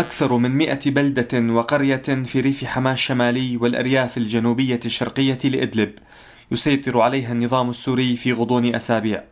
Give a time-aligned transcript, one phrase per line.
[0.00, 5.92] أكثر من مئة بلدة وقرية في ريف حماة الشمالي والأرياف الجنوبية الشرقية لإدلب
[6.50, 9.24] يسيطر عليها النظام السوري في غضون أسابيع.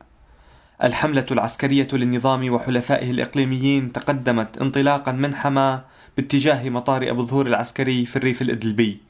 [0.85, 5.85] الحملة العسكرية للنظام وحلفائه الإقليميين تقدمت انطلاقا من حماة
[6.17, 9.01] باتجاه مطار أبو الظهور العسكري في الريف الإدلبي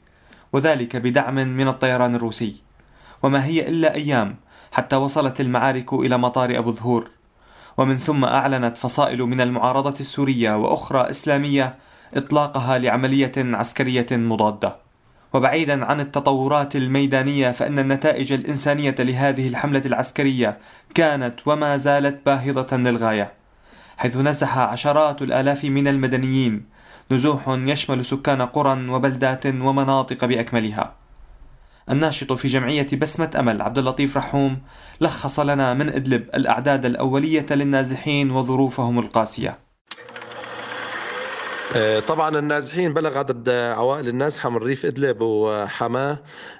[0.53, 2.55] وذلك بدعم من الطيران الروسي.
[3.23, 4.35] وما هي إلا أيام
[4.71, 7.09] حتى وصلت المعارك إلى مطار أبو الظهور
[7.79, 11.75] ومن ثم أعلنت فصائل من المعارضة السورية وأخرى إسلامية
[12.13, 14.75] إطلاقها لعملية عسكرية مضادة.
[15.33, 20.57] وبعيدا عن التطورات الميدانية فإن النتائج الإنسانية لهذه الحملة العسكرية
[20.95, 23.33] كانت وما زالت باهظة للغاية
[23.97, 26.65] حيث نزح عشرات الآلاف من المدنيين.
[27.11, 30.93] نزوح يشمل سكان قرى وبلدات ومناطق بأكملها.
[31.89, 34.61] الناشط في جمعية بسمة أمل عبد اللطيف رحوم
[35.01, 39.59] لخص لنا من إدلب الأعداد الأولية للنازحين وظروفهم القاسية.
[41.75, 46.17] آه، طبعا النازحين بلغ عدد عوائل النازحة من ريف إدلب وحماة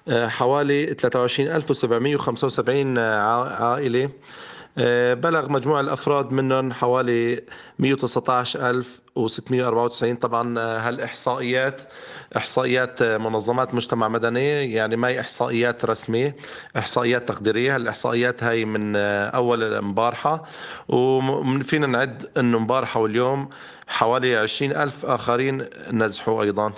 [0.08, 4.09] آه، حوالي 23775 عائلة.
[5.14, 7.42] بلغ مجموع الأفراد منهم حوالي
[7.80, 11.81] 119694 طبعا آه، هالإحصائيات
[12.38, 16.36] إحصائيات آه، منظمات مجتمع مدني يعني ما هي إحصائيات رسمية
[16.78, 17.75] إحصائيات تقديرية.
[17.75, 20.44] هالإحصائيات هاي من أول امبارحه
[20.88, 23.50] وفينا نعد إنه امبارحه واليوم
[23.88, 26.73] حوالي 20000 آخرين نزحوا أيضا.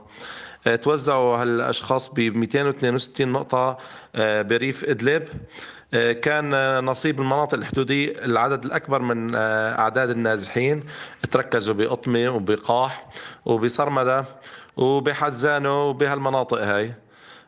[0.81, 3.77] توزعوا هالأشخاص ب 262 نقطة
[4.17, 5.23] بريف إدلب.
[5.23, 5.27] آه،
[6.21, 10.83] كان نصيب المناطق الحدودية العدد الأكبر من آه، أعداد النازحين.
[11.31, 13.09] تركزوا بقطمة وبقاح
[13.45, 14.25] وبصرمدة
[14.77, 16.93] وبحزانة وبهالمناطق هاي.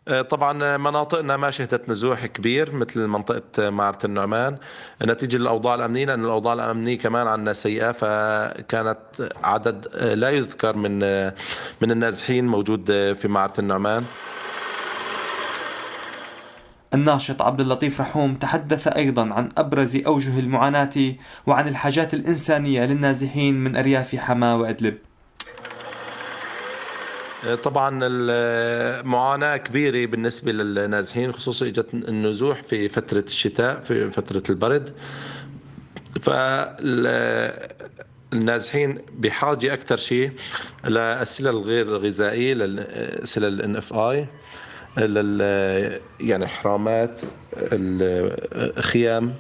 [0.07, 4.57] آه، طبعا مناطقنا ما شهدت نزوح كبير مثل منطقة معرة النعمان.
[5.03, 8.99] نتيجة الأوضاع الأمنية لأن الأوضاع الأمنية كمان عندنا سيئة فكانت
[9.43, 10.99] عدد لا يذكر من
[11.81, 14.03] من النازحين موجود في معرة النعمان.
[16.93, 21.13] الناشط عبد اللطيف رحوم تحدث أيضا عن أبرز أوجه المعاناة
[21.47, 24.97] وعن الحاجات الإنسانية للنازحين من أرياف حما وإدلب.
[27.63, 34.95] طبعا المعاناة كبيرة بالنسبة للنازحين خصوصا إجت النزوح في فترة الشتاء في فترة البرد.
[38.31, 40.31] فالنازحين بحاجة أكثر شيء
[40.85, 44.27] للسلة الغير غذائية للسلة الان اف اي
[46.19, 47.21] يعني حرامات
[47.53, 49.33] الخيام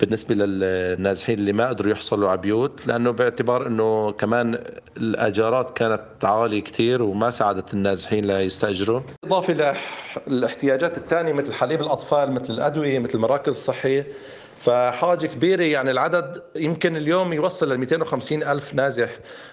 [0.00, 4.58] بالنسبة للنازحين اللي ما قدروا يحصلوا على بيوت لأنه باعتبار أنه كمان
[4.96, 9.74] الأجارات كانت عالية كتير وما ساعدت النازحين ليستأجروا إضافة
[10.26, 14.06] للاحتياجات الثانية مثل حليب الأطفال مثل الأدوية مثل المراكز الصحية.
[14.62, 19.08] فحاجة كبيرة يعني العدد يمكن اليوم يوصل ل 250 ألف نازح.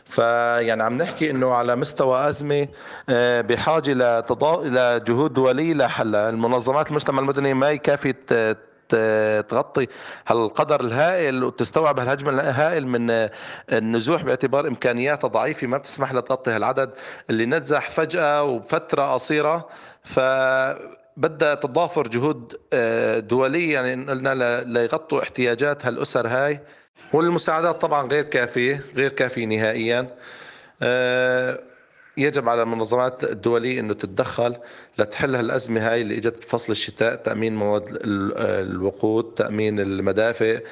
[0.06, 2.68] فيعني عم نحكي إنه على مستوى أزمة
[3.10, 4.64] آه، بحاجة لتضا...
[4.64, 8.14] لجهود دولية لحلها المنظمات المجتمع المدني ما يكفي
[9.50, 9.88] تغطي
[10.28, 13.30] هالقدر الهائل وتستوعب هالهجم الهائل من
[13.72, 16.94] النزوح باعتبار إمكانياتها ضعيفة ما بتسمح لها تغطي هالعدد
[17.30, 19.68] اللي نزح فجأة وبفتره قصيرة.
[20.04, 20.20] ف
[21.18, 26.60] بدها تضافر جهود آه، دولية يعني قلنا ليغطوا احتياجات هالأسر هاي.
[27.14, 30.18] والمساعدات طبعا غير كافية غير كافية نهائيا.
[30.82, 31.60] آه،
[32.18, 34.56] يجب على المنظمات الدولية إنه تتدخل
[34.98, 40.64] لتحل هالأزمة هاي اللي إجت بفصل الشتاء تأمين مواد الوقود تأمين المدافئ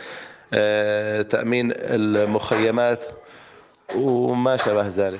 [0.53, 3.05] آه، تأمين المخيمات
[3.95, 5.19] وما شابه ذلك.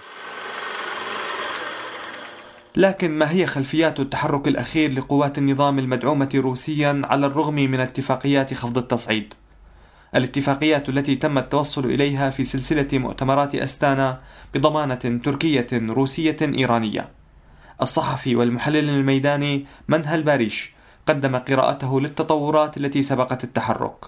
[2.77, 8.77] لكن ما هي خلفيات التحرك الأخير لقوات النظام المدعومة روسيا على الرغم من اتفاقيات خفض
[8.77, 9.33] التصعيد؟
[10.15, 14.19] الاتفاقيات التي تم التوصل إليها في سلسلة مؤتمرات أستانا
[14.53, 17.09] بضمانة تركية روسية إيرانية.
[17.81, 20.73] الصحفي والمحلل الميداني منهل باريش
[21.05, 24.05] قدم قراءته للتطورات التي سبقت التحرك.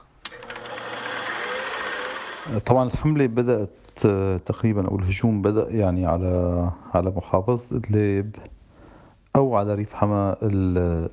[2.66, 3.70] طبعا الحملة بدأت
[4.46, 8.36] تقريبا أو الهجوم بدأ يعني على على محافظة إدلب
[9.40, 10.38] أو على ريف حما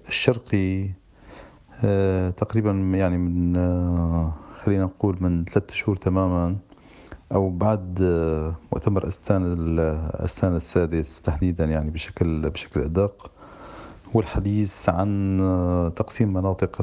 [0.09, 0.89] الشرقي
[1.85, 6.57] آه، تقريبا يعني من آه، خلينا نقول من ثلاثة شهور تماما
[7.33, 9.79] أو بعد آه، مؤتمر أستان
[10.15, 13.31] أستان السادس تحديدا يعني بشكل بشكل أدق
[14.15, 16.83] والحديث عن تقسيم مناطق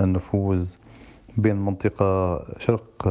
[0.00, 0.74] النفوذ
[1.36, 3.08] بين منطقة شرق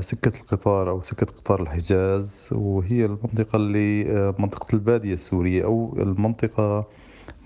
[0.00, 6.86] سكة القطار أو سكة قطار الحجاز وهي المنطقة اللي آه، منطقة البادية السورية أو المنطقة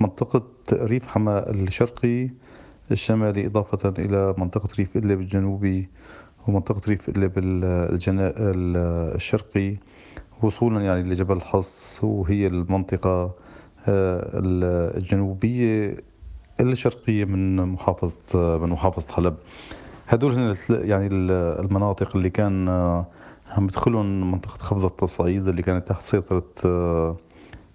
[0.00, 0.42] منطقة
[0.72, 2.30] ريف حماة الشرقي
[2.90, 5.88] الشمالي إضافة إلى منطقة ريف إدلب الجنوبي
[6.48, 7.32] ومنطقة ريف إدلب
[9.14, 9.76] الشرقي
[10.42, 13.34] وصولا يعني لجبل حص وهي المنطقة
[13.88, 14.30] آه،
[14.96, 15.96] الجنوبية
[16.60, 19.36] الشرقية من محافظة من محافظة حلب.
[20.12, 21.06] هدول هن يعني
[21.60, 23.06] المناطق اللي كان آه،
[23.50, 27.16] عم يدخلهم منطقة خفض التصعيد اللي كانت تحت سيطرة آه،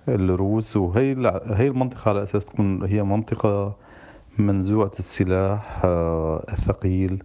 [0.07, 0.77] الروس.
[0.77, 3.75] وهي هي المنطقة على أساس تكون هي منطقة
[4.37, 5.81] منزوعة السلاح
[6.53, 7.23] الثقيل.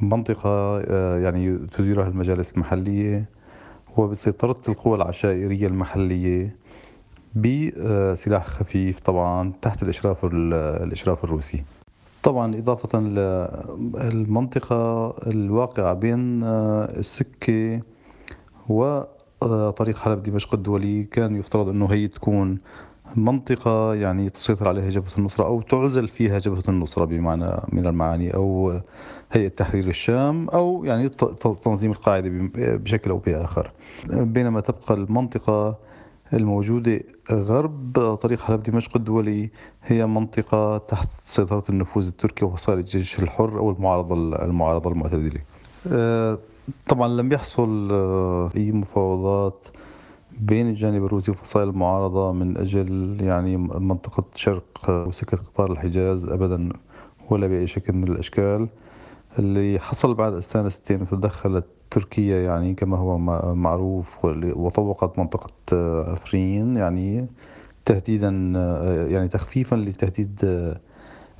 [0.00, 0.80] منطقة
[1.16, 3.24] يعني تديرها المجالس المحلية.
[3.96, 6.56] وبسيطرة القوى العشائرية المحلية
[7.34, 11.64] بسلاح خفيف طبعا تحت الإشراف الإشراف الروسي.
[12.22, 17.80] طبعا إضافة للمنطقة الواقعة بين السكة
[18.68, 22.58] وطريق حلب دمشق الدولي كان يفترض أنه هي تكون
[23.16, 28.80] منطقة يعني تسيطر عليها جبهة النصرة أو تعزل فيها جبهة النصرة بمعنى من المعاني أو
[29.32, 31.08] هيئة تحرير الشام أو يعني
[31.64, 33.70] تنظيم القاعدة بشكل أو بآخر.
[34.10, 35.76] بينما تبقى المنطقة
[36.32, 37.00] الموجودة
[37.32, 39.50] غرب طريق حلب دمشق الدولي
[39.82, 44.14] هي منطقة تحت سيطرة النفوذ التركي وفصائل الجيش الحر أو المعارضة
[44.44, 45.40] المعارضة المعتدلة.
[45.86, 46.38] أه،
[46.88, 49.66] طبعا لم يحصل أه، أي مفاوضات
[50.40, 56.68] بين الجانب الروسي وفصائل المعارضة من أجل يعني منطقة شرق وسكة قطار الحجاز أبدا
[57.30, 58.68] ولا بأي شكل من الأشكال.
[59.38, 63.18] اللي حصل بعد أستانا 60 وتدخلت تركيا يعني كما هو
[63.54, 65.52] معروف وطوقت منطقة
[66.12, 67.26] عفرين يعني
[67.84, 68.28] تهديدا
[69.10, 70.40] يعني تخفيفا للتهديد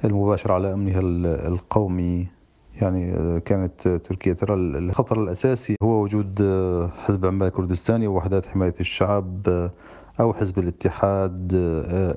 [0.04, 1.00] المباشر على أمنها
[1.48, 2.28] القومي.
[2.80, 8.74] يعني آه، كانت تركيا ترى الخطر الأساسي هو وجود آه، حزب عمال كردستاني ووحدات حماية
[8.80, 9.70] الشعب آه،
[10.20, 11.48] أو حزب الاتحاد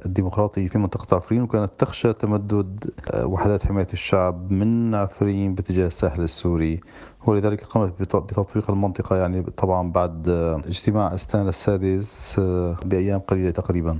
[0.05, 2.91] الديمقراطي في منطقة عفرين وكانت تخشى تمدد
[3.23, 6.79] وحدات حماية الشعب من عفرين باتجاه الساحل السوري.
[7.25, 10.29] ولذلك قامت بتطبيق المنطقة يعني طبعا بعد
[10.67, 12.39] اجتماع أستانا السادس
[12.85, 13.99] بأيام قليلة تقريبا.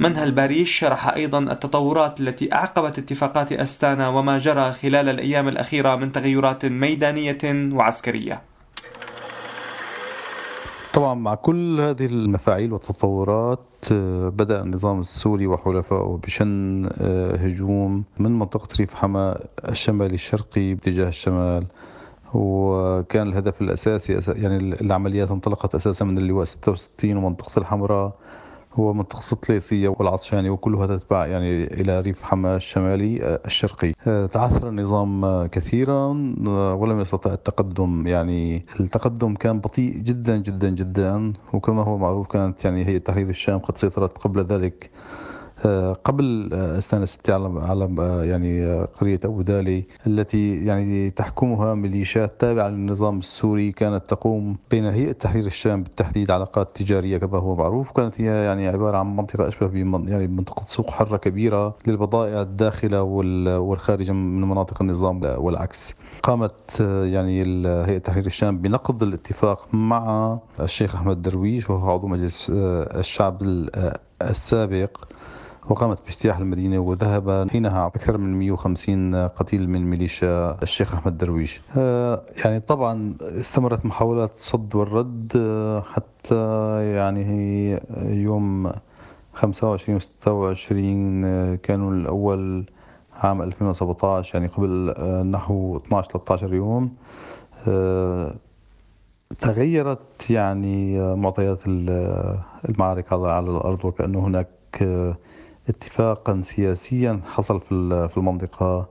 [0.00, 6.12] منها الباريش شرح أيضا التطورات التي أعقبت اتفاقات أستانا وما جرى خلال الأيام الأخيرة من
[6.12, 8.49] تغيرات ميدانية وعسكرية.
[10.94, 13.60] طبعا مع كل هذه المفاعيل والتطورات
[13.92, 21.08] آه، بدأ النظام السوري وحلفائه بشن آه، هجوم من منطقة ريف حما الشمالي الشرقي باتجاه
[21.08, 21.66] الشمال.
[22.34, 28.12] وكان الهدف الأساسي يعني العمليات انطلقت أساسا من اللواء 66 ومنطقة الحمراء.
[28.74, 33.94] هو منطقة الطليسية والعطشاني وكلها تتبع يعني إلى ريف حما الشمالي آه، الشرقي.
[34.06, 36.08] آه، تعثر النظام آه، كثيرا
[36.74, 38.06] ولم يستطع التقدم.
[38.06, 41.32] يعني التقدم كان بطيء جدا جدا جدا.
[41.52, 44.90] وكما هو معروف كانت يعني هي تحرير الشام قد سيطرت قبل ذلك.
[46.04, 52.40] قبل آه، سنة ستة على على آه، يعني قرية أبو دالي التي يعني تحكمها ميليشيات
[52.40, 57.90] تابعة للنظام السوري كانت تقوم بين هيئة تحرير الشام بالتحديد علاقات تجارية كما هو معروف.
[57.90, 63.02] وكانت هي يعني عبارة عن منطقة أشبه بمن يعني منطقة سوق حرة كبيرة للبضائع الداخلة
[63.02, 65.94] والخارجة من مناطق النظام والعكس.
[66.22, 67.42] قامت يعني
[67.86, 73.42] هيئة تحرير الشام بنقض الاتفاق مع الشيخ أحمد درويش وهو عضو مجلس الشعب
[74.22, 74.96] السابق.
[75.68, 81.60] وقامت باجتياح المدينة وذهب حينها أكثر من 150 قتيل من ميليشيا الشيخ أحمد درويش.
[81.76, 86.44] آه، يعني طبعا استمرت محاولات الصد والرد آه، حتى
[86.94, 87.80] يعني
[88.22, 88.72] يوم
[89.34, 92.66] 25 و 26 آه، كانوا الأول
[93.14, 94.94] عام 2017 يعني قبل
[95.30, 96.94] نحو 12 13 يوم.
[99.38, 104.48] تغيرت يعني معطيات المعارك على الأرض وكأنه هناك
[105.68, 107.60] اتفاقا سياسيا حصل
[108.08, 108.88] في المنطقة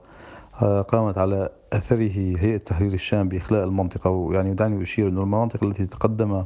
[0.62, 4.10] آه، قامت على أثره هيئة تحرير الشام بإخلاء المنطقة.
[4.10, 6.44] ويعني دعني أشير أن المناطق التي تقدم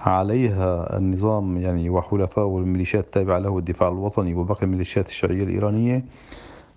[0.00, 6.04] عليها النظام يعني وحلفاء والميليشيات التابعة له الدفاع الوطني وباقي الميليشيات الشيعية الإيرانية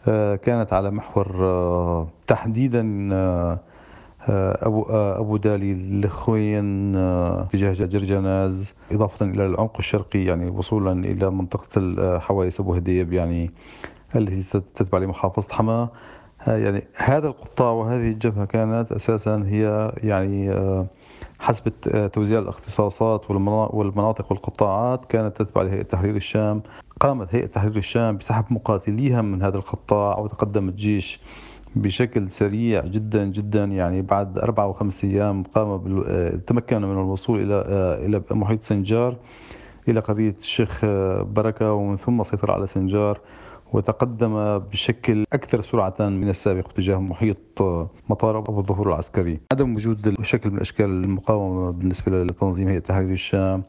[0.08, 3.10] آه، كانت على محور آه، تحديدا
[4.30, 10.92] آه، أبو آه، أبو دالي الخوين آه، اتجاه جرجناز إضافة إلى العمق الشرقي يعني وصولا
[10.92, 13.52] إلى منطقة حوايس أبو هديب يعني
[14.16, 15.90] التي تتبع لمحافظة حما
[16.48, 20.54] يعني هذا القطاع وهذه الجبهة كانت أساسا هي يعني
[21.40, 21.72] حسب
[22.14, 26.62] توزيع الاختصاصات والمناطق والقطاعات كانت تتبع لهيئة تحرير الشام.
[27.00, 31.20] قامت هيئة تحرير الشام بسحب مقاتليها من هذا القطاع وتقدم الجيش
[31.76, 36.04] بشكل سريع جدا جدا يعني بعد أربع أو خمس أيام قام.
[36.08, 39.18] آه، تمكن من الوصول إلى آه، إلى محيط سنجار
[39.88, 43.20] إلى قرية الشيخ آه، بركة ومن ثم سيطر على سنجار
[43.74, 47.62] وتقدم بشكل أكثر سرعة من السابق تجاه محيط
[48.10, 53.64] مطار أبو الظهور العسكري عدم وجود شكل من أشكال المقاومة بالنسبة لتنظيم هيئة تحرير الشام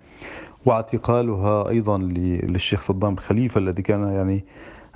[0.66, 4.44] واعتقالها أيضا للشيخ صدام خليفة الذي كان يعني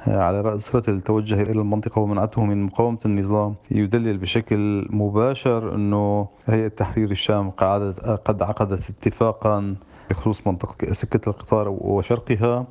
[0.07, 7.11] على رأس التوجه إلى المنطقة ومنعته من مقاومة النظام يدلل بشكل مباشر أنه هيئة تحرير
[7.11, 9.77] الشام قد عقدت اتفاقا
[10.11, 12.67] بخصوص منطقة سكة القطار وشرقها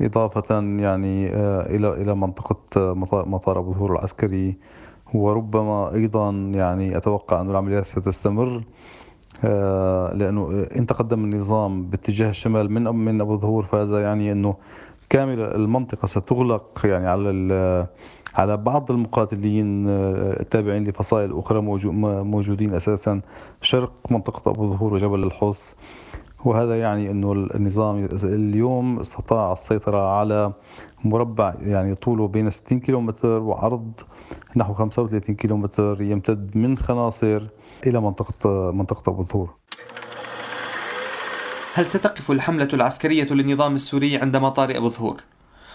[0.00, 4.56] إضافة يعني آه، إلى إلى منطقة مطار أبو ظهور العسكري.
[5.14, 8.62] وربما أيضا يعني أتوقع أن العمليات ستستمر
[9.44, 14.54] آه، لأنه إن تقدم النظام باتجاه الشمال من من أبو ظهور فهذا يعني أنه
[15.12, 17.88] كامل المنطقة ستغلق يعني على
[18.34, 21.60] على بعض المقاتلين آه، التابعين لفصائل أخرى
[22.24, 23.20] موجودين أساسا
[23.60, 25.76] شرق منطقة أبو ظهور وجبل الحص
[26.44, 30.52] وهذا يعني أنه النظام اليوم استطاع السيطرة على
[31.04, 33.92] مربع يعني طوله بين 60 كيلومتر وعرض
[34.56, 37.42] نحو 35 كيلومتر يمتد من خناصر
[37.86, 39.61] إلى منطقة منطقة أبو ظهور.
[41.74, 45.22] هل ستقف الحملة العسكرية للنظام السوري عند مطار أبو ظهور؟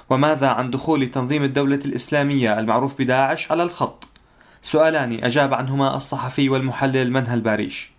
[0.10, 4.08] وماذا عن دخول تنظيم الدولة الإسلامية المعروف بداعش على الخط؟
[4.62, 7.92] سؤالان أجاب عنهما الصحفي والمحلل منهل باريش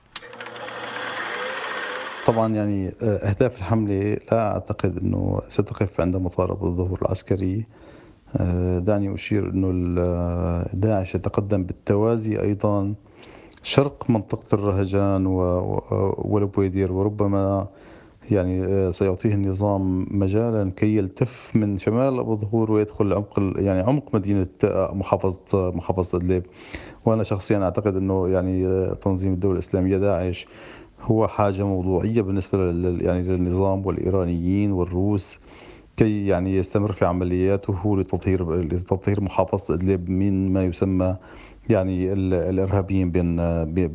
[2.27, 7.67] طبعا يعني آه، أهداف الحملة لا أعتقد أنه ستقف عند مطار أبو الظهور العسكري
[8.37, 12.95] آه، دعني أشير أنه آه، داعش يتقدم بالتوازي أيضا
[13.69, 15.27] شرق منطقة الرهجان
[16.19, 17.67] والبويدير وربما
[18.31, 24.15] يعني آه، سيعطيه النظام مجالا كي يلتف من شمال أبو ظهور ويدخل عمق يعني عمق
[24.15, 26.43] مدينة آه، محافظة آه، محافظة ادلب
[27.07, 30.47] وأنا شخصيا أعتقد إنه يعني تنظيم الدولة الإسلامية داعش
[31.03, 32.59] هو حاجة موضوعية بالنسبة
[33.05, 35.41] يعني للنظام والإيرانيين والروس.
[35.99, 41.17] كي يعني يستمر في عملياته لتطهير لتطهير محافظة أدلب من ما يسمى
[41.71, 43.37] يعني الإرهابيين بين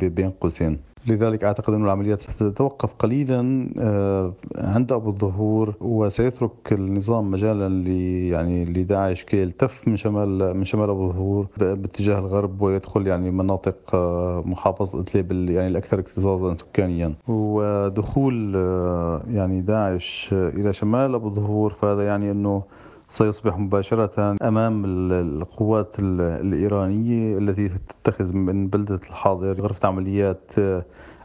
[0.09, 0.79] بين قوسين.
[1.07, 7.89] لذلك أعتقد أن العمليات ستتوقف قليلا آه، عند أبو الظهور وسيترك النظام مجالا
[8.29, 13.95] يعني لداعش كي يلتف من شمال من شمال أبو الظهور باتجاه الغرب ويدخل يعني مناطق
[13.95, 17.13] آه، محافظه إدلب يعني الأكثر اكتظاظا سكانيا.
[17.27, 22.63] ودخول آه، يعني داعش إلى شمال أبو الظهور فهذا يعني أنه
[23.13, 30.51] سيصبح مباشرة أمام القوات الإيرانية التي تتخذ من بلدة الحاضر غرفة عمليات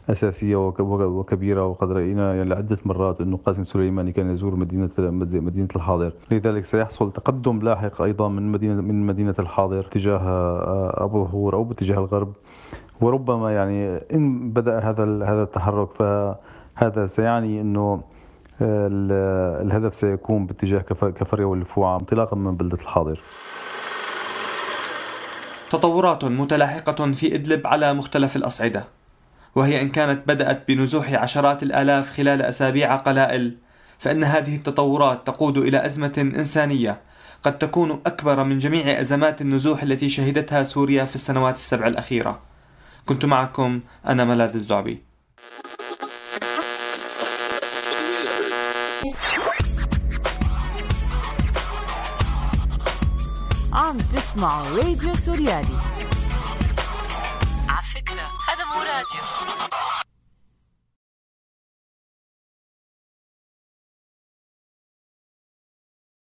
[0.09, 0.55] أساسية
[1.01, 6.13] وكبيرة وقد رأينا يعني لعدة مرات أنه قاسم سليماني كان يزور مدينة مدينة الحاضر.
[6.31, 10.21] لذلك سيحصل تقدم لاحق أيضا من مدينة من مدينة الحاضر تجاه
[11.03, 12.33] أبو ظهور أو باتجاه الغرب.
[13.01, 18.01] وربما يعني إن بدأ هذا هذا التحرك فهذا سيعني أنه
[18.61, 23.19] الهدف سيكون باتجاه كفرية والفوعة انطلاقا من بلدة الحاضر.
[25.71, 28.87] تطورات متلاحقة في إدلب على مختلف الأصعدة
[29.55, 33.57] وهي إن كانت بدأت بنزوح عشرات الآلاف خلال أسابيع قلائل
[33.99, 37.01] فإن هذه التطورات تقود إلى أزمة إنسانية
[37.43, 42.39] قد تكون أكبر من جميع أزمات النزوح التي شهدتها سوريا في السنوات السبع الأخيرة.
[43.05, 45.08] كنت معكم أنا ملاذ الزعبي.
[53.79, 55.77] عم تسمعوا راديو سوريالي.
[57.69, 59.68] على فكرة هذا مو راديو.